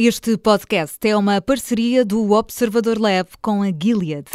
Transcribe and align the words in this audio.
Este 0.00 0.36
podcast 0.36 0.96
é 1.08 1.16
uma 1.16 1.42
parceria 1.42 2.04
do 2.04 2.30
Observador 2.30 3.00
Lab 3.00 3.30
com 3.42 3.62
a 3.64 3.66
Gilead. 3.66 4.26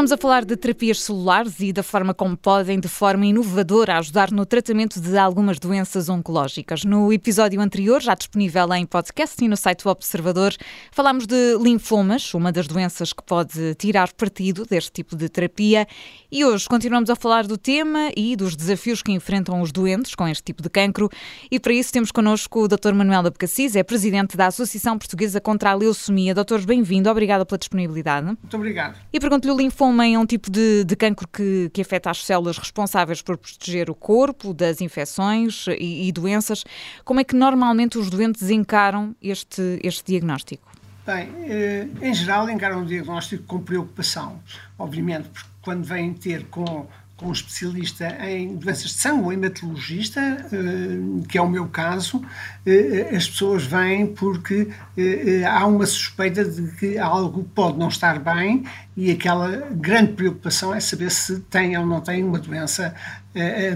Continuamos 0.00 0.12
a 0.12 0.16
falar 0.16 0.46
de 0.46 0.56
terapias 0.56 1.02
celulares 1.02 1.60
e 1.60 1.74
da 1.74 1.82
forma 1.82 2.14
como 2.14 2.34
podem, 2.34 2.80
de 2.80 2.88
forma 2.88 3.26
inovadora, 3.26 3.98
ajudar 3.98 4.30
no 4.30 4.46
tratamento 4.46 4.98
de 4.98 5.18
algumas 5.18 5.58
doenças 5.58 6.08
oncológicas. 6.08 6.84
No 6.86 7.12
episódio 7.12 7.60
anterior, 7.60 8.00
já 8.00 8.14
disponível 8.14 8.72
em 8.72 8.86
podcast 8.86 9.44
e 9.44 9.46
no 9.46 9.58
site 9.58 9.84
do 9.84 9.90
Observador, 9.90 10.54
falámos 10.90 11.26
de 11.26 11.54
linfomas, 11.60 12.32
uma 12.32 12.50
das 12.50 12.66
doenças 12.66 13.12
que 13.12 13.22
pode 13.22 13.74
tirar 13.74 14.10
partido 14.14 14.64
deste 14.64 14.90
tipo 14.90 15.14
de 15.14 15.28
terapia. 15.28 15.86
E 16.32 16.46
hoje 16.46 16.66
continuamos 16.66 17.10
a 17.10 17.14
falar 17.14 17.46
do 17.46 17.58
tema 17.58 18.10
e 18.16 18.34
dos 18.36 18.56
desafios 18.56 19.02
que 19.02 19.12
enfrentam 19.12 19.60
os 19.60 19.70
doentes 19.70 20.14
com 20.14 20.26
este 20.26 20.44
tipo 20.44 20.62
de 20.62 20.70
cancro. 20.70 21.10
E 21.50 21.60
para 21.60 21.74
isso 21.74 21.92
temos 21.92 22.10
connosco 22.10 22.64
o 22.64 22.68
Dr. 22.68 22.94
Manuel 22.94 23.26
Abcacis, 23.26 23.76
é 23.76 23.82
presidente 23.82 24.34
da 24.34 24.46
Associação 24.46 24.96
Portuguesa 24.96 25.42
contra 25.42 25.72
a 25.72 25.74
Leucemia. 25.74 26.34
Doutor, 26.34 26.64
bem-vindo, 26.64 27.10
obrigada 27.10 27.44
pela 27.44 27.58
disponibilidade. 27.58 28.28
Muito 28.28 28.56
obrigado. 28.56 28.96
E 29.12 29.20
pergunto-lhe 29.20 29.52
o 29.52 29.56
linfoma 29.58 29.89
é 30.02 30.18
um 30.18 30.26
tipo 30.26 30.50
de, 30.50 30.84
de 30.84 30.96
cancro 30.96 31.26
que, 31.26 31.70
que, 31.72 31.80
afeta 31.80 32.10
as 32.10 32.24
células 32.24 32.58
responsáveis 32.58 33.22
por 33.22 33.36
proteger 33.36 33.90
o 33.90 33.94
corpo 33.94 34.52
das 34.52 34.80
infecções 34.80 35.66
e, 35.68 36.08
e 36.08 36.12
doenças. 36.12 36.64
Como 37.04 37.20
é 37.20 37.24
que 37.24 37.34
normalmente 37.34 37.98
os 37.98 38.10
doentes 38.10 38.50
encaram 38.50 39.14
este, 39.22 39.80
este 39.82 40.04
diagnóstico? 40.04 40.70
Bem, 41.06 41.28
eh, 41.44 41.88
em 42.02 42.14
geral 42.14 42.48
encaram 42.50 42.82
o 42.82 42.86
diagnóstico 42.86 43.42
com 43.44 43.60
preocupação, 43.60 44.40
obviamente, 44.78 45.28
porque 45.28 45.48
quando 45.62 45.84
vêm 45.84 46.12
ter 46.12 46.44
com 46.46 46.86
com 47.20 47.28
um 47.28 47.32
especialista 47.32 48.06
em 48.26 48.56
doenças 48.56 48.92
de 48.92 48.94
sangue, 48.94 49.24
um 49.24 49.30
hematologista, 49.30 50.20
eh, 50.20 51.26
que 51.28 51.36
é 51.36 51.42
o 51.42 51.50
meu 51.50 51.68
caso, 51.68 52.24
eh, 52.64 53.10
as 53.14 53.28
pessoas 53.28 53.64
vêm 53.66 54.06
porque 54.06 54.70
eh, 54.96 55.44
há 55.44 55.66
uma 55.66 55.84
suspeita 55.84 56.42
de 56.42 56.72
que 56.76 56.96
algo 56.96 57.44
pode 57.54 57.78
não 57.78 57.88
estar 57.88 58.18
bem 58.18 58.64
e 58.96 59.10
aquela 59.10 59.68
grande 59.70 60.14
preocupação 60.14 60.74
é 60.74 60.80
saber 60.80 61.10
se 61.10 61.40
tem 61.40 61.76
ou 61.76 61.84
não 61.84 62.00
tem 62.00 62.24
uma 62.24 62.38
doença 62.38 62.94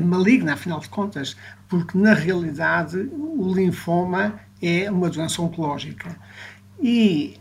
maligna, 0.03 0.55
afinal 0.55 0.81
de 0.81 0.89
contas, 0.89 1.37
porque 1.69 1.97
na 1.97 2.13
realidade 2.13 2.97
o 3.13 3.53
linfoma 3.55 4.41
é 4.61 4.91
uma 4.91 5.09
doença 5.09 5.41
oncológica. 5.41 6.17
E 6.83 7.39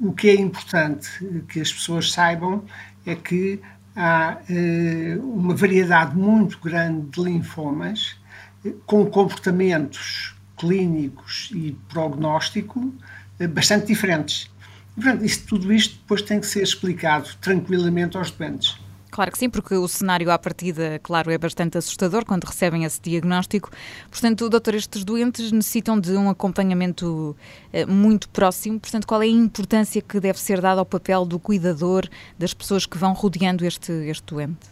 o 0.00 0.12
que 0.12 0.28
é 0.28 0.34
importante 0.34 1.08
que 1.48 1.60
as 1.60 1.72
pessoas 1.72 2.10
saibam 2.10 2.64
é 3.06 3.14
que 3.14 3.60
há 3.96 4.38
eh, 4.48 5.18
uma 5.20 5.54
variedade 5.54 6.16
muito 6.16 6.58
grande 6.58 7.08
de 7.08 7.22
linfomas 7.22 8.16
eh, 8.64 8.72
com 8.86 9.06
comportamentos 9.06 10.34
clínicos 10.56 11.50
e 11.54 11.72
prognóstico 11.88 12.92
eh, 13.38 13.46
bastante 13.46 13.86
diferentes. 13.86 14.50
Portanto, 14.94 15.24
isso, 15.24 15.46
tudo 15.46 15.72
isto 15.72 15.96
depois 15.98 16.22
tem 16.22 16.40
que 16.40 16.46
ser 16.46 16.62
explicado 16.62 17.28
tranquilamente 17.40 18.16
aos 18.16 18.30
doentes. 18.30 18.78
Claro 19.14 19.30
que 19.30 19.38
sim, 19.38 19.48
porque 19.48 19.76
o 19.76 19.86
cenário 19.86 20.28
à 20.28 20.36
partida, 20.36 20.98
claro, 21.00 21.30
é 21.30 21.38
bastante 21.38 21.78
assustador 21.78 22.24
quando 22.24 22.42
recebem 22.42 22.82
esse 22.82 23.00
diagnóstico. 23.00 23.70
Portanto, 24.10 24.50
doutor, 24.50 24.74
estes 24.74 25.04
doentes 25.04 25.52
necessitam 25.52 26.00
de 26.00 26.16
um 26.16 26.28
acompanhamento 26.28 27.36
eh, 27.72 27.86
muito 27.86 28.28
próximo. 28.30 28.80
Portanto, 28.80 29.06
qual 29.06 29.22
é 29.22 29.26
a 29.26 29.28
importância 29.28 30.02
que 30.02 30.18
deve 30.18 30.40
ser 30.40 30.60
dada 30.60 30.80
ao 30.80 30.84
papel 30.84 31.24
do 31.24 31.38
cuidador, 31.38 32.08
das 32.36 32.52
pessoas 32.52 32.86
que 32.86 32.98
vão 32.98 33.12
rodeando 33.12 33.64
este, 33.64 33.92
este 33.92 34.34
doente? 34.34 34.66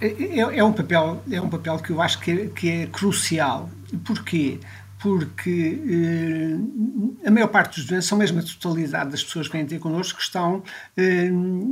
É, 0.00 0.06
é, 0.06 0.38
é 0.40 0.64
um, 0.64 0.72
papel, 0.72 1.22
é 1.30 1.38
um 1.38 1.50
papel 1.50 1.78
que 1.78 1.90
eu 1.90 2.00
acho 2.00 2.18
que 2.20 2.30
é, 2.30 2.46
que 2.46 2.70
é 2.70 2.86
crucial. 2.86 3.68
Porquê? 4.06 4.60
Porque 5.04 5.82
eh, 5.86 7.28
a 7.28 7.30
maior 7.30 7.48
parte 7.48 7.76
dos 7.78 7.84
doentes, 7.84 8.08
são 8.08 8.16
mesmo 8.16 8.40
a 8.40 8.42
totalidade 8.42 9.10
das 9.10 9.22
pessoas 9.22 9.48
que 9.48 9.52
vêm 9.54 9.66
ter 9.66 9.78
connosco, 9.78 10.18
estão 10.18 10.62
eh, 10.96 11.26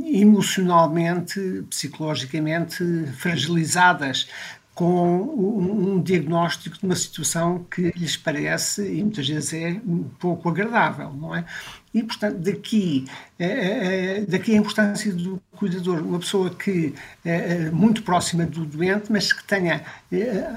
emocionalmente, 0.05 1.65
psicologicamente 1.67 2.83
fragilizadas 3.17 4.27
com 4.75 5.21
um, 5.21 5.99
diagnóstico 5.99 6.77
de 6.77 6.85
uma 6.85 6.95
situação 6.95 7.65
que 7.71 7.91
lhes 7.95 8.15
parece, 8.15 8.87
e 8.87 9.01
muitas 9.01 9.27
vezes 9.27 9.53
é 9.53 9.81
pouco 10.19 10.49
agradável, 10.49 11.11
não 11.13 11.35
é? 11.35 11.43
E, 11.91 12.03
portanto, 12.03 12.37
daqui, 12.37 13.05
é, 13.39 13.47
é, 13.47 14.25
daqui 14.25 14.53
a 14.53 14.57
importância 14.57 15.11
do 15.11 15.41
cuidador, 15.55 16.03
uma 16.03 16.19
pessoa 16.19 16.51
que 16.51 16.93
é 17.25 17.71
muito 17.71 18.03
próxima 18.03 18.45
do 18.45 18.63
doente, 18.63 19.11
mas 19.11 19.33
que 19.33 19.43
tenha 19.43 19.83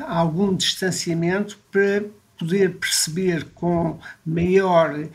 algum 0.07 0.55
distanciamento 0.55 1.59
para 1.71 2.05
poder 2.39 2.77
perceber 2.77 3.45
com 3.55 3.99
maior 4.25 5.09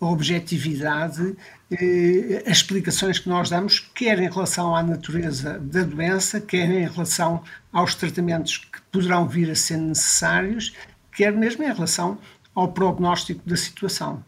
objetividade 0.00 1.36
eh, 1.70 2.42
as 2.46 2.58
explicações 2.58 3.18
que 3.18 3.28
nós 3.28 3.50
damos, 3.50 3.80
quer 3.94 4.18
em 4.18 4.30
relação 4.30 4.74
à 4.74 4.82
natureza 4.82 5.58
da 5.58 5.82
doença, 5.82 6.40
quer 6.40 6.70
em 6.70 6.88
relação 6.88 7.42
aos 7.72 7.94
tratamentos 7.94 8.58
que 8.58 8.80
poderão 8.92 9.28
vir 9.28 9.50
a 9.50 9.54
ser 9.54 9.76
necessários, 9.76 10.74
quer 11.12 11.32
mesmo 11.32 11.64
em 11.64 11.72
relação 11.72 12.18
ao 12.54 12.72
prognóstico 12.72 13.48
da 13.48 13.56
situação. 13.56 14.24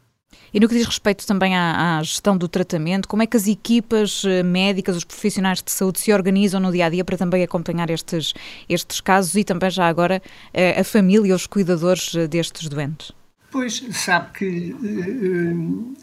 E 0.52 0.60
no 0.60 0.69
que 0.69 0.74
diz 0.74 0.86
respeito 0.86 1.26
também 1.26 1.54
à, 1.54 1.98
à, 1.98 2.02
gestão 2.02 2.36
do 2.36 2.48
tratamento, 2.48 3.08
como 3.08 3.22
é 3.22 3.26
que 3.26 3.36
as 3.36 3.47
equipas 3.47 4.22
eh, 4.24 4.42
médicas, 4.42 4.97
os 4.97 5.04
profissionais 5.04 5.62
de 5.62 5.70
saúde 5.70 6.00
se 6.00 6.12
organizam 6.12 6.60
no 6.60 6.72
dia 6.72 6.86
a 6.86 6.88
dia 6.88 7.04
para 7.04 7.19
também 7.19 7.42
acompanhar 7.42 7.91
estes, 7.91 8.32
estes 8.69 9.00
casos 9.00 9.34
e 9.34 9.44
também 9.44 9.69
já 9.70 9.86
agora 9.86 10.22
eh, 10.54 10.80
a 10.80 10.84
família, 10.84 11.34
os 11.34 11.47
cuidadores 11.47 12.14
eh, 12.14 12.26
destes 12.26 12.69
doentes? 12.69 13.12
Pois, 13.50 13.84
sabe 13.92 14.32
que 14.32 14.76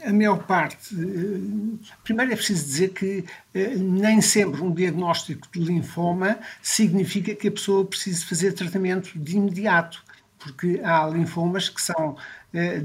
a 0.06 0.14
maior 0.14 0.44
parte. 0.44 0.96
Primeiro 2.04 2.32
é 2.32 2.36
preciso 2.36 2.66
dizer 2.66 2.90
que 2.90 3.26
nem 3.54 4.22
sempre 4.22 4.62
um 4.62 4.72
diagnóstico 4.72 5.48
de 5.52 5.60
linfoma 5.60 6.40
significa 6.62 7.36
que 7.36 7.48
a 7.48 7.52
pessoa 7.52 7.86
precise 7.86 8.26
fazer 8.26 8.54
tratamento 8.54 9.12
de 9.16 9.36
imediato 9.36 10.04
porque 10.44 10.82
há 10.84 11.08
linfomas 11.08 11.70
que 11.70 11.82
são 11.82 12.18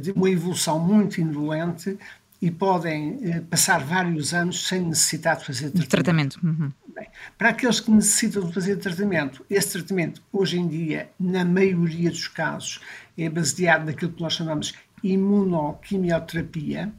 de 0.00 0.12
uma 0.12 0.30
evolução 0.30 0.78
muito 0.78 1.20
indolente 1.20 1.98
e 2.40 2.50
podem 2.50 3.18
eh, 3.22 3.40
passar 3.40 3.80
vários 3.80 4.32
anos 4.32 4.66
sem 4.68 4.80
necessitar 4.82 5.36
de 5.36 5.44
fazer 5.44 5.70
tratamento. 5.70 5.88
tratamento. 5.88 6.40
Uhum. 6.42 6.72
Bem, 6.94 7.08
para 7.36 7.48
aqueles 7.50 7.80
que 7.80 7.90
necessitam 7.90 8.46
de 8.46 8.54
fazer 8.54 8.76
tratamento, 8.76 9.44
esse 9.50 9.72
tratamento, 9.72 10.22
hoje 10.32 10.58
em 10.58 10.68
dia, 10.68 11.10
na 11.18 11.44
maioria 11.44 12.10
dos 12.10 12.28
casos, 12.28 12.80
é 13.16 13.28
baseado 13.28 13.86
naquilo 13.86 14.12
que 14.12 14.22
nós 14.22 14.34
chamamos 14.34 14.72
imunoquimioterapia, 15.02 16.82
eh, 16.82 16.92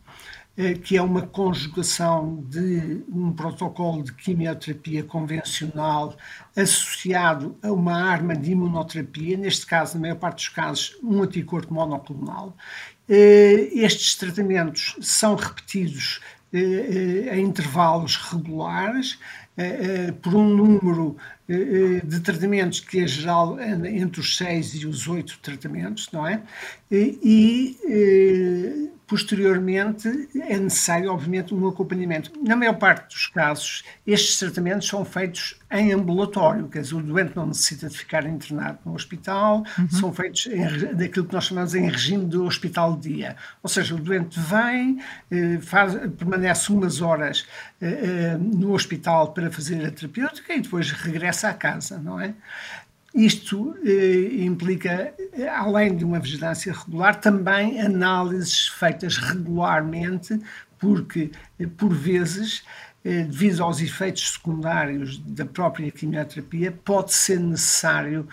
que 0.84 0.98
é 0.98 1.02
uma 1.02 1.22
conjugação 1.22 2.44
de 2.50 3.02
um 3.08 3.32
protocolo 3.32 4.04
de 4.04 4.14
quimioterapia 4.14 5.04
convencional 5.04 6.18
associado 6.56 7.56
a 7.64 7.72
uma 7.72 7.94
arma 7.94 8.36
de 8.36 8.52
imunoterapia, 8.52 9.38
neste 9.38 9.66
caso, 9.66 9.96
na 9.96 10.02
maior 10.02 10.18
parte 10.18 10.38
dos 10.38 10.50
casos, 10.50 10.98
um 11.02 11.24
anticorpo 11.24 11.74
monoclonal. 11.74 12.56
Eh, 13.08 13.70
estes 13.74 14.16
tratamentos 14.16 14.98
são 15.00 15.36
repetidos 15.36 16.20
eh, 16.52 17.38
em 17.38 17.46
intervalos 17.46 18.18
regulares, 18.18 19.18
por 20.22 20.36
um 20.36 20.48
número 20.48 21.18
de 21.50 22.20
tratamentos 22.22 22.80
que 22.80 23.02
é 23.02 23.08
geral 23.08 23.60
entre 23.60 24.22
os 24.22 24.38
6 24.38 24.76
e 24.76 24.88
os 24.88 25.06
8 25.06 25.38
tratamentos, 25.42 26.08
não 26.14 26.26
é? 26.26 26.42
E 26.90 28.90
Posteriormente, 29.10 30.30
é 30.40 30.56
necessário, 30.56 31.12
obviamente, 31.12 31.52
um 31.52 31.68
acompanhamento. 31.68 32.32
Na 32.46 32.56
maior 32.56 32.78
parte 32.78 33.12
dos 33.12 33.26
casos, 33.26 33.84
estes 34.06 34.38
tratamentos 34.38 34.88
são 34.88 35.04
feitos 35.04 35.60
em 35.72 35.92
ambulatório, 35.92 36.68
quer 36.68 36.82
dizer, 36.82 36.94
o 36.94 37.02
doente 37.02 37.36
não 37.36 37.48
necessita 37.48 37.90
de 37.90 37.98
ficar 37.98 38.24
internado 38.28 38.78
no 38.86 38.94
hospital, 38.94 39.64
uhum. 39.80 39.90
são 39.90 40.14
feitos 40.14 40.46
em, 40.46 40.94
daquilo 40.94 41.26
que 41.26 41.34
nós 41.34 41.46
chamamos 41.46 41.74
em 41.74 41.90
regime 41.90 42.26
de 42.26 42.38
hospital 42.38 42.96
de 42.98 43.16
dia. 43.16 43.36
Ou 43.64 43.70
seja, 43.70 43.96
o 43.96 43.98
doente 43.98 44.40
vem, 44.40 45.00
eh, 45.32 45.58
faz, 45.60 45.96
permanece 46.16 46.72
umas 46.72 47.02
horas 47.02 47.48
eh, 47.82 47.88
eh, 47.88 48.38
no 48.38 48.74
hospital 48.74 49.34
para 49.34 49.50
fazer 49.50 49.84
a 49.88 49.90
terapêutica 49.90 50.54
e 50.54 50.62
depois 50.62 50.92
regressa 50.92 51.50
à 51.50 51.54
casa, 51.56 51.98
não 51.98 52.20
é? 52.20 52.36
Isto 53.14 53.76
eh, 53.84 54.44
implica, 54.44 55.14
além 55.56 55.96
de 55.96 56.06
uma 56.06 56.20
vigilância 56.20 56.72
regular, 56.72 57.20
também 57.20 57.82
análises 57.82 58.68
feitas 58.68 59.18
regularmente, 59.18 60.40
porque, 60.78 61.32
eh, 61.60 61.66
por 61.66 61.94
vezes, 61.94 62.64
eh, 63.04 63.24
devido 63.24 63.64
aos 63.64 63.82
efeitos 63.82 64.34
secundários 64.34 65.20
da 65.20 65.46
própria 65.46 65.90
quimioterapia, 65.90 66.72
pode 66.84 67.14
ser 67.14 67.40
necessário 67.40 68.28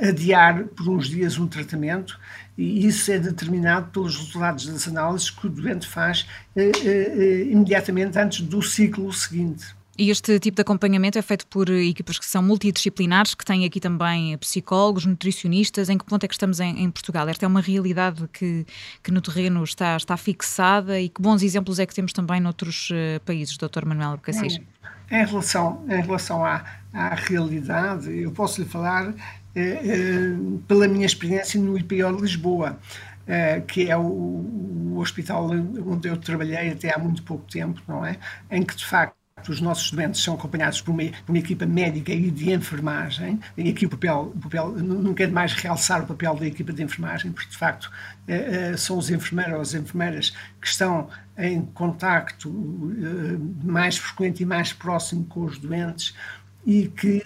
adiar 0.00 0.64
por 0.64 0.88
uns 0.88 1.08
dias 1.08 1.36
um 1.38 1.46
tratamento 1.46 2.18
e 2.56 2.86
isso 2.86 3.10
é 3.10 3.18
determinado 3.18 3.90
pelos 3.90 4.16
resultados 4.16 4.66
das 4.66 4.86
análises 4.86 5.30
que 5.30 5.46
o 5.46 5.50
doente 5.50 5.86
faz 5.86 6.26
eh, 6.54 6.70
eh, 6.84 7.42
imediatamente 7.50 8.18
antes 8.18 8.40
do 8.40 8.62
ciclo 8.62 9.12
seguinte. 9.12 9.74
E 9.96 10.10
este 10.10 10.40
tipo 10.40 10.56
de 10.56 10.62
acompanhamento 10.62 11.18
é 11.18 11.22
feito 11.22 11.46
por 11.46 11.70
equipas 11.70 12.18
que 12.18 12.26
são 12.26 12.42
multidisciplinares, 12.42 13.34
que 13.34 13.44
têm 13.44 13.64
aqui 13.64 13.78
também 13.78 14.36
psicólogos, 14.38 15.06
nutricionistas. 15.06 15.88
Em 15.88 15.96
que 15.96 16.04
ponto 16.04 16.24
é 16.24 16.28
que 16.28 16.34
estamos 16.34 16.58
em, 16.58 16.82
em 16.82 16.90
Portugal? 16.90 17.28
Esta 17.28 17.46
é 17.46 17.48
uma 17.48 17.60
realidade 17.60 18.28
que, 18.32 18.66
que 19.02 19.12
no 19.12 19.20
terreno 19.20 19.62
está, 19.62 19.96
está 19.96 20.16
fixada 20.16 21.00
e 21.00 21.08
que 21.08 21.22
bons 21.22 21.42
exemplos 21.42 21.78
é 21.78 21.86
que 21.86 21.94
temos 21.94 22.12
também 22.12 22.40
noutros 22.40 22.90
uh, 22.90 23.20
países, 23.24 23.56
Dr. 23.56 23.84
Manuel 23.86 24.18
Cassis? 24.18 24.60
Em 25.10 25.24
relação, 25.24 25.84
em 25.88 26.00
relação 26.00 26.44
à, 26.44 26.64
à 26.92 27.14
realidade, 27.14 28.10
eu 28.10 28.32
posso 28.32 28.62
lhe 28.62 28.68
falar 28.68 29.14
eh, 29.54 29.80
eh, 29.84 30.36
pela 30.66 30.88
minha 30.88 31.06
experiência 31.06 31.60
no 31.60 31.78
IPO 31.78 32.16
de 32.16 32.22
Lisboa. 32.22 32.78
Uh, 33.24 33.64
que 33.64 33.90
é 33.90 33.96
o, 33.96 34.02
o, 34.02 34.98
hospital 34.98 35.48
onde 35.50 36.08
eu 36.08 36.16
trabalhei 36.18 36.68
até 36.68 36.94
há 36.94 36.98
muito 36.98 37.22
pouco 37.22 37.50
tempo, 37.50 37.80
não 37.88 38.04
é? 38.04 38.18
Em 38.50 38.62
que 38.62 38.76
de 38.76 38.84
facto 38.84 39.16
os 39.50 39.60
nossos 39.60 39.90
doentes 39.90 40.22
são 40.22 40.34
acompanhados 40.34 40.80
por 40.80 40.92
uma, 40.92 41.02
por 41.04 41.32
uma, 41.32 41.38
equipa 41.38 41.66
médica 41.66 42.12
e 42.12 42.30
de 42.30 42.52
enfermagem, 42.52 43.38
e 43.56 43.68
aqui 43.68 43.86
o 43.86 43.88
papel, 43.88 44.32
o 44.34 44.40
papel, 44.40 44.70
não 44.70 45.12
quero 45.12 45.32
mais 45.32 45.52
realçar 45.54 46.02
o 46.02 46.06
papel 46.06 46.34
da 46.36 46.46
equipa 46.46 46.72
de 46.72 46.82
enfermagem, 46.82 47.32
porque 47.32 47.50
de 47.50 47.56
facto 47.56 47.90
eh, 48.26 48.70
eh, 48.72 48.76
são 48.76 48.96
os 48.96 49.10
enfermeiros 49.10 49.54
ou 49.54 49.60
as 49.60 49.74
enfermeiras 49.74 50.30
que 50.60 50.66
estão 50.66 51.08
em 51.36 51.62
contacto 51.62 52.48
eh, 52.96 53.66
mais 53.66 53.96
frequente 53.96 54.42
e 54.42 54.46
mais 54.46 54.72
próximo 54.72 55.24
com 55.24 55.44
os 55.44 55.58
doentes 55.58 56.14
e 56.66 56.88
que 56.88 57.22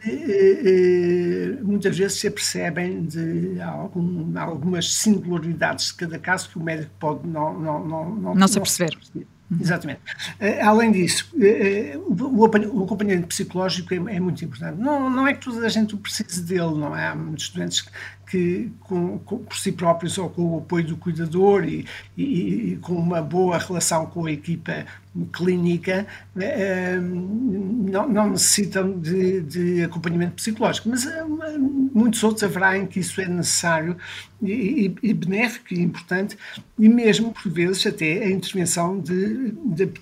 muitas 1.63 1.97
vezes 1.97 2.19
se 2.19 2.27
apercebem 2.27 3.05
de 3.05 3.61
algum, 3.61 4.37
algumas 4.37 4.93
singularidades 4.93 5.87
de 5.89 5.95
cada 5.95 6.19
caso 6.19 6.49
que 6.49 6.59
o 6.59 6.61
médico 6.61 6.91
pode 6.99 7.25
não, 7.25 7.57
não, 7.57 7.87
não, 7.87 8.15
não, 8.17 8.35
não 8.35 8.49
se 8.49 8.59
aperceber. 8.59 8.99
Exatamente. 9.61 10.01
Uh, 10.41 10.63
além 10.63 10.93
disso, 10.93 11.31
uh, 11.35 12.13
o, 12.13 12.41
o, 12.41 12.85
acompanhamento 12.85 13.29
psicológico 13.29 13.95
é, 13.95 13.97
é, 13.97 14.21
muito 14.21 14.45
importante. 14.45 14.79
Não, 14.79 15.09
não 15.09 15.27
é 15.27 15.33
que 15.33 15.45
toda 15.45 15.65
a 15.65 15.69
gente 15.69 15.97
precise 15.97 16.43
dele, 16.43 16.75
não 16.75 16.95
é? 16.95 17.09
Há 17.09 17.15
muitos 17.15 17.45
estudantes 17.45 17.85
que, 18.31 18.71
com, 18.81 19.19
com, 19.21 19.39
por 19.39 19.57
si 19.57 19.73
próprios 19.73 20.19
ou 20.19 20.29
com 20.29 20.43
o 20.43 20.59
apoio 20.59 20.87
do 20.87 20.97
cuidador 20.97 21.65
e, 21.65 21.87
e, 22.17 22.73
e 22.73 22.77
com 22.77 22.95
uma 22.95 23.23
boa 23.23 23.59
relação 23.59 24.07
com 24.07 24.27
a 24.27 24.33
equipa 24.33 24.85
clínica, 25.33 26.07
uh, 26.37 27.01
não, 27.91 28.09
não, 28.09 28.31
necessitam 28.31 28.99
de, 28.99 29.41
de, 29.41 29.83
acompanhamento 29.83 30.35
psicológico. 30.35 30.89
Mas 30.89 31.07
muitos 31.93 32.23
outros 32.23 32.45
haverá 32.45 32.77
em 32.77 32.87
que 32.87 33.01
isso 33.01 33.21
é 33.21 33.27
necessário 33.27 33.97
e, 34.43 34.95
e, 35.03 35.15
benéfico 35.15 35.75
e 35.75 35.81
importante, 35.81 36.39
e 36.79 36.89
mesmo, 36.89 37.33
por 37.33 37.51
vezes, 37.51 37.85
até 37.87 38.25
a 38.25 38.31
intervenção 38.31 39.01
de, 39.01 39.53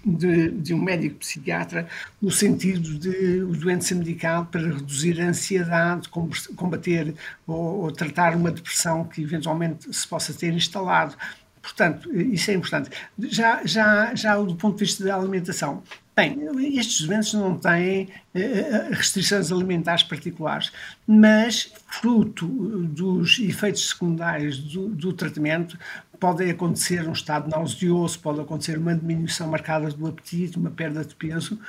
de, 0.05 0.51
de 0.51 0.75
um 0.75 0.83
médico 0.83 1.17
psiquiatra, 1.17 1.89
no 2.21 2.31
sentido 2.31 2.99
de 2.99 3.43
o 3.43 3.53
doente 3.53 3.87
ser 3.87 3.95
medicado 3.95 4.47
para 4.47 4.61
reduzir 4.61 5.21
a 5.21 5.29
ansiedade, 5.29 6.09
combater 6.55 7.15
ou, 7.47 7.85
ou 7.85 7.93
tratar 7.93 8.16
uma 8.37 8.51
depressão 8.51 9.05
que 9.05 9.23
eventualmente 9.23 9.93
se 9.93 10.07
possa 10.07 10.33
ter 10.33 10.53
instalado. 10.53 11.17
Portanto, 11.61 12.15
isso 12.15 12.51
é 12.51 12.55
importante. 12.55 12.91
Já, 13.19 13.61
já, 13.65 14.15
já 14.15 14.37
do 14.37 14.55
ponto 14.55 14.79
de 14.79 14.85
vista 14.85 15.05
da 15.05 15.17
alimentação, 15.17 15.83
Bem, 16.17 16.35
estes 16.79 17.07
doentes 17.07 17.35
não 17.35 17.59
têm 17.59 18.05
uh, 18.05 18.89
restrições 18.91 19.53
alimentares 19.53 20.03
particulares, 20.03 20.73
mas 21.07 21.71
fruto 21.89 22.47
dos 22.47 23.39
efeitos 23.39 23.91
secundários 23.91 24.59
do, 24.59 24.89
do, 24.89 25.13
tratamento 25.13 25.79
pode 26.19 26.49
acontecer 26.49 27.07
um 27.07 27.13
estado 27.13 27.51
nauseoso, 27.51 28.19
pode 28.21 28.41
acontecer 28.41 28.79
uma 28.79 28.95
diminuição 28.95 29.47
marcada 29.47 29.91
do 29.91 30.07
apetite, 30.07 30.57
uma 30.57 30.71
perda 30.71 31.05
de 31.05 31.15
peso, 31.15 31.61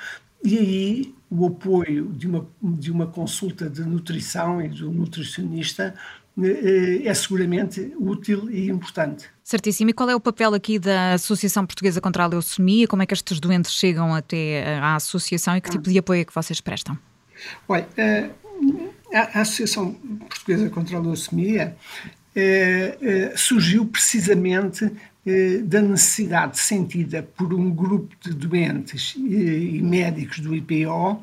e 0.42 0.56
aí 0.56 1.14
o 1.30 1.46
apoio 1.46 2.06
de 2.06 2.26
uma, 2.26 2.48
de 2.62 2.90
uma 2.90 3.06
consulta 3.06 3.68
de 3.68 3.82
nutrição 3.82 4.62
e 4.62 4.68
do 4.68 4.90
nutricionista 4.90 5.94
eh, 5.94 6.27
é 7.04 7.12
seguramente 7.14 7.92
útil 7.98 8.50
e 8.50 8.68
importante. 8.68 9.26
Certíssimo. 9.42 9.90
E 9.90 9.92
qual 9.92 10.08
é 10.10 10.14
o 10.14 10.20
papel 10.20 10.54
aqui 10.54 10.78
da 10.78 11.14
Associação 11.14 11.66
Portuguesa 11.66 12.00
contra 12.00 12.24
a 12.24 12.26
Leucemia? 12.26 12.86
Como 12.86 13.02
é 13.02 13.06
que 13.06 13.14
estes 13.14 13.40
doentes 13.40 13.72
chegam 13.72 14.14
até 14.14 14.78
à 14.78 14.96
associação 14.96 15.56
e 15.56 15.60
que 15.60 15.70
tipo 15.70 15.88
de 15.88 15.98
apoio 15.98 16.20
é 16.20 16.24
que 16.24 16.34
vocês 16.34 16.60
prestam? 16.60 16.98
Olha, 17.66 17.88
eh, 17.96 18.30
a 19.12 19.40
Associação 19.40 19.94
Portuguesa 20.28 20.68
contra 20.70 20.96
a 20.96 21.00
Leucemia 21.00 21.76
eh, 22.36 23.32
surgiu 23.36 23.86
precisamente 23.86 24.90
da 25.64 25.82
necessidade 25.82 26.58
sentida 26.58 27.22
por 27.22 27.52
um 27.52 27.70
grupo 27.70 28.16
de 28.18 28.32
doentes 28.32 29.14
e 29.14 29.78
médicos 29.82 30.38
do 30.38 30.54
IPO, 30.54 31.22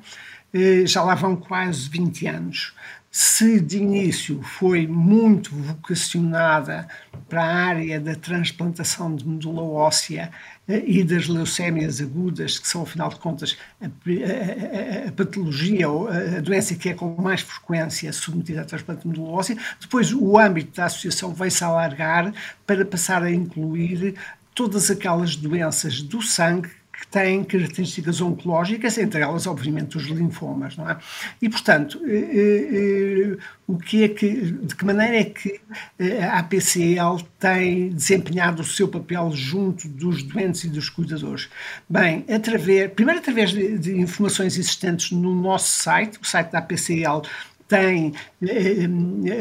já 0.86 1.02
lá 1.02 1.16
vão 1.16 1.36
quase 1.36 1.90
20 1.90 2.28
anos, 2.28 2.76
se 3.18 3.62
de 3.62 3.78
início 3.78 4.42
foi 4.44 4.86
muito 4.86 5.56
vocacionada 5.56 6.86
para 7.30 7.46
a 7.46 7.56
área 7.68 7.98
da 7.98 8.14
transplantação 8.14 9.16
de 9.16 9.26
medula 9.26 9.64
óssea 9.64 10.30
eh, 10.68 10.84
e 10.86 11.02
das 11.02 11.30
leucémias 11.30 12.02
agudas, 12.02 12.60
que 12.60 12.68
são, 12.68 12.82
afinal 12.82 13.08
de 13.08 13.16
contas, 13.16 13.58
a, 13.82 13.86
a, 13.86 15.08
a, 15.08 15.12
patologia 15.14 15.88
ou 15.88 16.10
a 16.10 16.42
doença 16.42 16.76
que 16.76 16.90
é 16.90 16.94
com 16.94 17.16
mais 17.16 17.40
frequência 17.40 18.12
submetida 18.12 18.64
a 18.64 18.66
transplante 18.66 19.04
de 19.04 19.08
medula 19.08 19.30
óssea, 19.32 19.58
depois 19.80 20.12
o 20.12 20.38
âmbito 20.38 20.76
da 20.76 20.84
associação 20.84 21.34
vai-se 21.34 21.64
alargar 21.64 22.34
para 22.68 22.84
passar 22.84 23.24
a 23.24 23.32
incluir 23.32 24.16
todas 24.54 24.92
aquelas 24.92 25.38
doenças 25.38 26.02
do 26.02 26.22
sangue 26.22 26.70
que 27.06 27.12
têm 27.12 27.44
características 27.44 28.22
oncológicas, 28.22 28.98
entre 28.98 29.22
elas, 29.22 29.48
obviamente, 29.48 29.98
os 29.98 30.04
linfomas, 30.06 30.76
não 30.76 30.90
é? 30.90 30.98
E, 31.42 31.50
portanto, 31.50 32.02
eh, 32.06 33.34
eh, 33.34 33.38
o 33.68 33.78
que 33.78 34.04
é 34.04 34.10
que, 34.10 34.52
de 34.52 34.76
que 34.76 34.86
maneira 34.86 35.18
é 35.18 35.24
que 35.26 35.60
eh, 36.00 36.24
a 36.24 36.40
APCL 36.40 37.22
tem 37.40 37.90
desempenhado 37.90 38.62
o 38.62 38.66
seu 38.66 38.88
papel 38.88 39.32
junto 39.32 39.88
dos 39.88 40.24
doentes 40.24 40.64
e 40.64 40.70
dos 40.70 40.90
cuidadores? 40.90 41.50
Bem, 41.90 42.26
através, 42.30 42.92
primeiro 42.92 43.20
através 43.20 43.52
de, 43.52 43.78
de 43.78 44.00
informações 44.00 44.58
existentes 44.58 45.12
no 45.12 45.34
nosso 45.36 45.70
site, 45.82 46.20
o 46.22 46.26
site 46.26 46.52
da 46.52 46.60
APCL 46.60 47.22
tem 47.68 48.14
eh, 48.44 48.88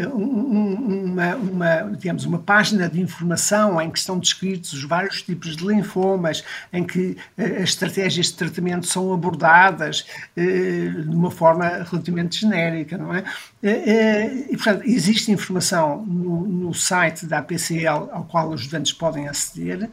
uma, 0.07 1.37
uma, 1.37 1.97
digamos, 1.97 2.25
uma 2.25 2.39
página 2.39 2.89
de 2.89 3.01
informação 3.01 3.81
em 3.81 3.91
que 3.91 3.99
estão 3.99 4.19
descritos 4.19 4.73
os 4.73 4.85
vários 4.85 5.23
tipos 5.23 5.57
de 5.57 5.67
linfomas, 5.67 6.43
em 6.73 6.85
que 6.85 7.17
eh, 7.37 7.63
as 7.63 7.71
estratégias 7.71 8.27
de 8.27 8.35
tratamento 8.35 8.87
são 8.87 9.13
abordadas 9.13 10.07
eh, 10.37 10.89
de 10.89 11.15
uma 11.15 11.31
forma 11.31 11.67
relativamente 11.91 12.41
genérica, 12.41 12.97
não 12.97 13.15
é? 13.15 13.25
E, 13.63 14.57
portanto, 14.57 14.83
existe 14.85 15.33
informação 15.33 16.05
no, 16.05 16.47
no 16.47 16.75
site 16.75 17.27
da 17.27 17.39
APCL 17.39 18.11
ao 18.11 18.25
qual 18.25 18.51
os 18.51 18.63
estudantes 18.63 18.93
podem 18.93 19.27
aceder. 19.29 19.89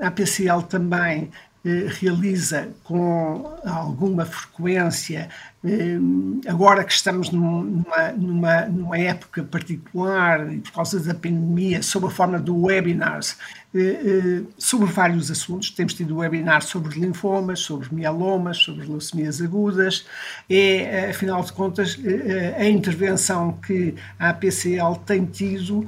A 0.00 0.06
APCL 0.06 0.62
também 0.62 1.30
realiza 2.00 2.68
com 2.84 3.58
alguma 3.64 4.24
frequência 4.24 5.28
eh, 5.64 5.98
agora 6.46 6.84
que 6.84 6.92
estamos 6.92 7.30
numa, 7.30 8.12
numa, 8.12 8.60
numa, 8.66 8.96
época 8.96 9.42
particular 9.42 10.52
e 10.52 10.58
por 10.58 10.70
causa 10.70 11.00
da 11.00 11.12
pandemia, 11.12 11.82
sob 11.82 12.06
a 12.06 12.10
forma 12.10 12.38
de 12.38 12.48
webinars 12.48 13.36
eh, 13.74 13.78
eh, 13.80 14.42
sobre 14.56 14.86
vários 14.92 15.32
assuntos. 15.32 15.72
Temos 15.72 15.94
tido 15.94 16.16
webinars 16.18 16.66
sobre 16.66 17.00
linfomas, 17.00 17.58
sobre 17.58 17.92
mielomas, 17.92 18.58
sobre 18.58 18.86
leucemias 18.86 19.42
agudas. 19.42 20.06
É, 20.48 21.10
afinal 21.10 21.42
de 21.42 21.52
contas, 21.52 21.98
a 22.56 22.64
intervenção 22.68 23.52
que 23.54 23.96
a 24.16 24.28
APCL 24.28 24.94
tem 25.04 25.24
tido 25.24 25.84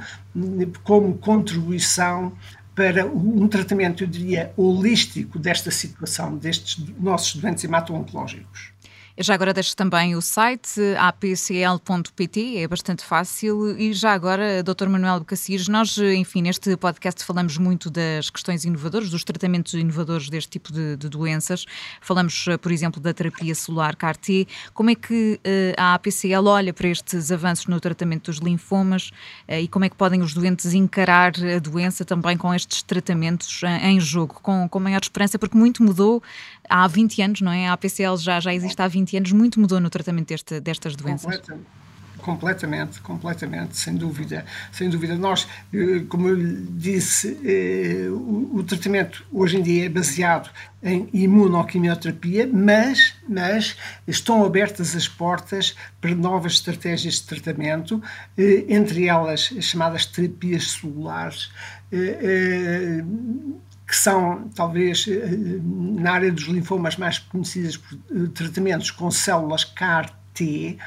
como 0.83 1.17
contribuição 1.19 2.33
para 2.75 3.05
um 3.07 3.47
tratamento, 3.49 4.05
eu 4.05 4.09
diria, 4.09 4.53
holístico 4.57 5.39
desta 5.39 5.71
situação, 5.71 6.37
destes 6.37 6.79
nossos 6.99 7.41
doentes 7.41 7.65
hemato-oncológicos. 7.65 8.73
Já 9.19 9.35
agora 9.35 9.53
deixo 9.53 9.77
também 9.77 10.15
o 10.15 10.23
site 10.23 10.81
apcl.pt, 10.99 12.59
é 12.59 12.69
bastante 12.69 13.05
fácil. 13.05 13.79
E 13.79 13.93
já 13.93 14.13
agora, 14.13 14.63
Dr. 14.63 14.89
Manuel 14.89 15.19
Bocacires, 15.19 15.69
nós, 15.69 15.99
enfim, 15.99 16.43
neste 16.43 16.77
podcast 16.77 17.25
falamos 17.25 17.59
muito 17.59 17.91
das 17.91 18.31
questões 18.31 18.65
inovadoras, 18.65 19.11
dos 19.11 19.25
tratamentos 19.25 19.75
inovadores 19.75 20.31
deste 20.31 20.51
tipo 20.51 20.73
de, 20.73 20.97
de 20.97 21.09
doenças. 21.09 21.67
Falamos, 22.01 22.47
por 22.63 22.71
exemplo, 22.73 23.01
da 23.01 23.13
terapia 23.13 23.55
celular 23.55 23.97
CAR-T. 23.97 24.47
Como 24.73 24.91
é 24.91 24.95
que 24.95 25.41
uh, 25.45 25.75
a 25.77 25.95
APCL 25.95 26.47
olha 26.47 26.73
para 26.73 26.89
estes 26.89 27.33
avanços 27.33 27.67
no 27.67 27.81
tratamento 27.81 28.31
dos 28.31 28.39
linfomas 28.39 29.11
uh, 29.49 29.55
e 29.55 29.69
como 29.69 29.85
é 29.85 29.89
que 29.89 29.97
podem 29.97 30.23
os 30.23 30.33
doentes 30.33 30.73
encarar 30.73 31.33
a 31.57 31.59
doença 31.59 32.05
também 32.05 32.37
com 32.37 32.55
estes 32.55 32.83
tratamentos 32.83 33.63
uh, 33.63 33.67
em 33.67 34.01
jogo, 34.01 34.41
com, 34.41 34.69
com 34.69 34.81
maior 34.81 35.01
esperança, 35.03 35.39
porque 35.39 35.59
muito 35.59 35.83
mudou 35.83 36.23
há 36.71 36.87
20 36.87 37.23
anos, 37.23 37.41
não 37.41 37.51
é? 37.51 37.69
A 37.69 37.73
APCL 37.73 38.17
já, 38.17 38.39
já 38.39 38.55
existe 38.55 38.81
há 38.81 38.87
20 38.87 39.00
anos, 39.17 39.33
muito 39.33 39.61
mudou 39.61 39.81
no 39.81 39.91
tratamento 39.91 40.29
deste, 40.29 40.61
destas 40.61 40.97
doenças. 40.97 41.41
Completamente, 42.23 43.01
completamente, 43.01 43.77
sem 43.77 43.95
dúvida. 43.95 44.45
Sem 44.73 44.91
dúvida. 44.91 45.17
Nós, 45.17 45.49
eh, 45.73 46.05
como 46.09 46.29
eu 46.29 46.37
disse, 46.71 47.39
eh, 47.45 48.09
o 48.11 48.63
tratamento 48.63 49.25
hoje 49.33 49.57
em 49.57 49.63
dia 49.63 49.87
é 49.87 49.89
baseado 49.89 50.51
em 50.83 51.09
imunoquimioterapia, 51.13 52.49
mas, 52.53 53.15
mas 53.29 53.77
estão 54.07 54.45
abertas 54.45 54.95
as 54.95 55.09
portas 55.09 55.75
para 56.01 56.15
novas 56.15 56.53
estratégias 56.53 57.15
de 57.15 57.23
tratamento, 57.23 58.03
eh, 58.37 58.65
entre 58.69 59.07
elas 59.07 59.53
as 59.57 59.65
chamadas 59.65 60.05
terapias 60.07 60.73
celulares, 60.73 61.51
que 63.91 63.97
são, 63.97 64.49
talvez, 64.55 65.05
na 65.63 66.13
área 66.13 66.31
dos 66.31 66.45
linfomas 66.45 66.97
mais 66.97 67.19
conhecidas 67.19 67.77
por 67.77 67.99
tratamentos 68.29 68.93
com 68.93 69.11
células 69.11 69.65
CAR-T, 69.65 70.79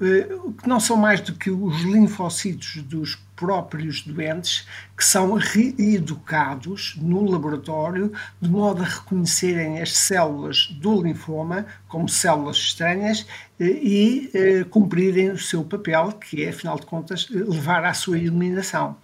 eh, 0.00 0.28
que 0.62 0.68
não 0.68 0.78
são 0.78 0.96
mais 0.96 1.20
do 1.20 1.34
que 1.34 1.50
os 1.50 1.82
linfócitos 1.82 2.80
dos 2.84 3.16
próprios 3.36 4.02
doentes 4.02 4.66
que 4.96 5.04
são 5.04 5.34
reeducados 5.34 6.96
no 7.00 7.28
laboratório 7.28 8.12
de 8.40 8.48
modo 8.48 8.82
a 8.82 8.86
reconhecerem 8.86 9.80
as 9.80 9.92
células 9.92 10.68
do 10.80 11.02
linfoma 11.02 11.66
como 11.88 12.08
células 12.08 12.56
estranhas 12.56 13.26
eh, 13.58 13.64
e 13.64 14.30
eh, 14.34 14.64
cumprirem 14.64 15.30
o 15.30 15.38
seu 15.38 15.64
papel, 15.64 16.12
que 16.12 16.44
é, 16.44 16.50
afinal 16.50 16.78
de 16.78 16.86
contas, 16.86 17.28
levar 17.30 17.84
à 17.84 17.94
sua 17.94 18.18
eliminação. 18.18 18.96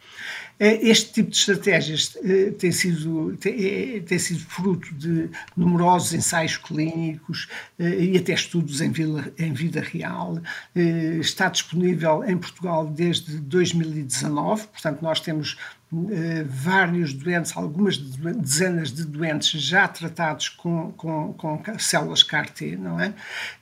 É, 0.60 0.74
este 0.86 1.14
tipo 1.14 1.30
de 1.30 1.38
estratégias 1.38 2.18
eh, 2.22 2.50
tem 2.50 2.70
sido, 2.70 3.34
tem, 3.38 4.18
sido 4.18 4.40
fruto 4.40 4.94
de 4.94 5.30
numerosos 5.56 6.12
ensaios 6.12 6.58
clínicos 6.58 7.48
eh, 7.78 8.04
e 8.04 8.18
até 8.18 8.34
estudos 8.34 8.82
em, 8.82 8.90
vida, 8.90 9.32
em 9.38 9.54
vida 9.54 9.80
real. 9.80 10.38
Eh, 10.76 11.16
está 11.18 11.48
disponível 11.48 12.22
em 12.24 12.36
Portugal 12.36 12.86
desde 12.86 13.38
2019, 13.38 14.19
portanto, 14.28 15.02
nós 15.02 15.20
temos 15.20 15.56
eh, 15.92 16.44
vários 16.46 17.12
doentes, 17.12 17.56
algumas 17.56 17.98
dezenas 17.98 18.92
de 18.92 19.04
doentes 19.04 19.60
já 19.60 19.88
tratados 19.88 20.48
com, 20.48 20.92
com, 20.92 21.32
com 21.32 21.78
células 21.80 22.22
CAR-T, 22.22 22.76
não 22.76 23.00
é? 23.00 23.12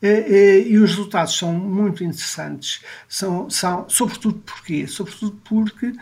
Eh, 0.02 0.26
eh, 0.28 0.68
e 0.68 0.78
os 0.78 0.90
resultados 0.90 1.38
são 1.38 1.54
muito 1.54 2.04
interessantes, 2.04 2.82
são, 3.08 3.48
são 3.48 3.88
sobretudo 3.88 4.40
porquê? 4.40 4.86
Sobretudo 4.86 5.40
porque 5.42 5.94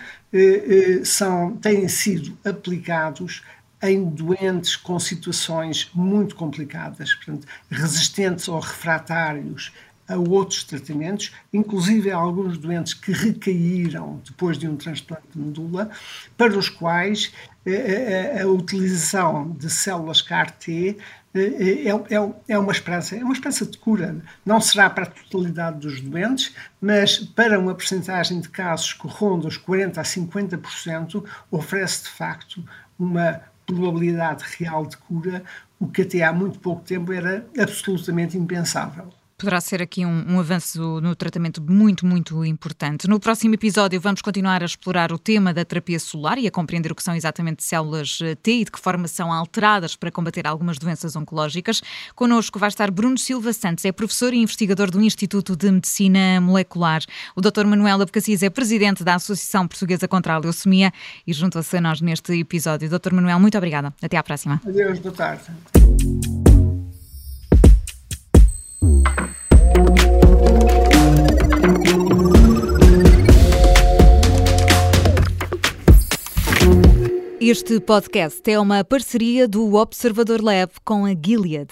são, 1.05 1.57
têm 1.57 1.89
sido 1.89 2.37
aplicados 2.45 3.43
em 3.83 4.05
doentes 4.05 4.77
com 4.77 4.99
situações 4.99 5.91
muito 5.95 6.35
complicadas, 6.35 7.15
portanto, 7.15 7.47
resistentes 7.71 8.49
ou 8.49 8.59
refratários 8.59 9.73
a 10.09 10.17
outros 10.17 10.65
tratamentos, 10.65 11.33
inclusive 11.53 12.11
a 12.11 12.17
alguns 12.17 12.59
doentes 12.59 12.95
que 12.95 13.13
recaíram 13.13 14.21
depois 14.25 14.59
de 14.59 14.69
um 14.69 14.77
transplante 14.77 15.27
de 15.35 15.39
medula, 15.39 15.91
para 16.37 16.57
os 16.57 16.69
quais 16.69 17.33
a, 17.67 17.71
eh, 17.71 17.75
a, 17.75 18.39
eh, 18.39 18.43
a 18.43 18.47
utilização 18.47 19.51
de 19.51 19.69
células 19.69 20.23
CAR-T 20.23 20.97
eh, 21.35 21.89
é, 21.89 21.91
é, 21.91 22.33
é, 22.49 22.59
uma 22.59 22.73
esperança, 22.73 23.17
é 23.17 23.23
uma 23.23 23.35
esperança 23.35 23.67
de 23.67 23.77
cura. 23.79 24.17
Não 24.45 24.61
será 24.61 24.89
para 24.89 25.05
a 25.05 25.11
totalidade 25.11 25.81
dos 25.81 26.01
doentes, 26.01 26.55
mas 26.81 27.19
para 27.19 27.59
uma 27.59 27.75
percentagem 27.75 28.41
de 28.41 28.49
casos 28.49 28.93
que 28.93 29.07
ronda 29.07 29.49
os 29.49 29.59
40% 29.59 29.99
a 29.99 30.03
50%, 30.03 31.25
oferece 31.51 32.05
de 32.05 32.11
facto 32.11 32.65
uma 32.99 33.43
probabilidade 33.67 34.45
real 34.59 34.87
de 34.87 34.97
cura, 34.97 35.43
o 35.79 35.89
que 35.89 36.03
até 36.03 36.23
há 36.23 36.33
muito 36.33 36.59
pouco 36.61 36.83
tempo 36.83 37.13
era 37.13 37.47
absolutamente 37.59 38.39
impensável 38.39 39.13
poderá 39.39 39.61
ser 39.61 39.83
aqui 39.83 40.05
um, 40.05 40.25
um, 40.35 40.41
avanço 40.41 41.01
no 41.01 41.15
tratamento 41.15 41.63
muito, 41.63 42.07
muito 42.07 42.45
importante. 42.45 43.09
No 43.09 43.21
próximo 43.21 43.55
episódio 43.55 44.01
vamos 44.01 44.23
continuar 44.23 44.63
a 44.63 44.65
explorar 44.67 45.13
o 45.13 45.19
tema 45.19 45.53
da 45.53 45.65
terapia 45.65 45.99
solar 45.99 46.39
e 46.39 46.47
a 46.47 46.51
compreender 46.51 46.91
o 46.91 46.95
que 46.95 47.03
são 47.03 47.15
exatamente 47.15 47.63
células 47.63 48.19
eh, 48.23 48.35
T 48.35 48.53
e 48.53 48.65
de 48.65 48.71
que 48.71 48.81
forma 48.81 49.07
são 49.09 49.33
alteradas 49.33 49.95
para 49.95 50.11
combater 50.11 50.47
algumas 50.47 50.79
doenças 50.79 51.15
oncológicas. 51.17 51.83
Connosco 52.15 52.59
vai 52.59 52.69
estar 52.69 52.91
Bruno 52.91 53.19
Silva 53.19 53.53
Santos, 53.53 53.85
é 53.85 53.93
professor 53.93 54.33
e 54.33 54.39
investigador 54.39 54.91
do 54.91 55.03
Instituto 55.03 55.55
de 55.55 55.71
Medicina 55.71 56.41
Molecular. 56.41 57.03
O 57.35 57.41
Dr. 57.41 57.67
Manuel 57.67 58.01
Abcacis 58.01 58.43
é 58.43 58.49
presidente 58.51 59.05
da 59.05 59.17
Associação 59.17 59.69
Portuguesa 59.69 60.09
contra 60.09 60.35
a 60.35 60.39
Leucemia 60.39 60.93
e 61.27 61.33
junta-se 61.33 61.77
a 61.77 61.81
nós 61.81 62.01
neste 62.01 62.33
episódio. 62.39 62.89
Dr. 62.89 63.13
Manuel, 63.13 63.39
muito 63.39 63.57
obrigada. 63.59 63.93
Até 64.03 64.17
à 64.17 64.23
próxima. 64.23 64.61
Adeus, 64.67 64.99
boa 64.99 65.15
tarde. 65.15 65.45
Este 77.49 77.79
podcast 77.79 78.43
é 78.51 78.59
uma 78.59 78.83
parceria 78.83 79.47
do 79.47 79.75
Observador 79.75 80.43
Lab 80.43 80.73
com 80.85 81.05
a 81.05 81.11
Gilead. 81.11 81.69